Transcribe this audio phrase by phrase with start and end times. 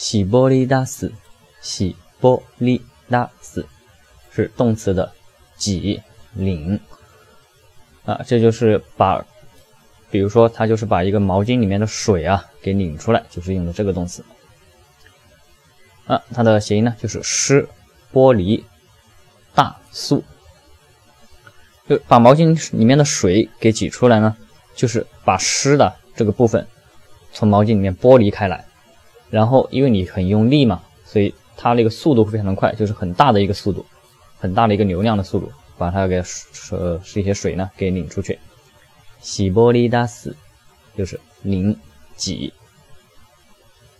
[0.00, 1.12] 洗玻璃打死，
[1.60, 3.66] 洗玻璃打死
[4.32, 5.12] 是动词的
[5.58, 6.00] 挤
[6.32, 6.80] 拧
[8.06, 9.22] 啊，这就是把，
[10.10, 14.24] 比如说他就是把一个毛巾里面的水啊给拧出来，就是用的这个动词
[16.06, 17.68] 啊，它的谐音呢就是湿
[18.10, 18.64] 玻璃
[19.54, 20.24] 大素，
[21.86, 24.34] 就把毛巾里面的水给挤出来呢，
[24.74, 26.66] 就是把湿的这个部分
[27.34, 28.64] 从毛巾里面剥离开来。
[29.30, 33.86] 然后，因为你很用力嘛，所以它那个速度会非常的快，就是很大的一个速度，
[34.38, 36.22] 很大的一个流量的速度，把它给
[36.72, 38.38] 呃是一些水呢给拧出去。
[39.20, 40.34] 洗玻璃打死，
[40.96, 41.76] 就是拧
[42.16, 42.52] 挤。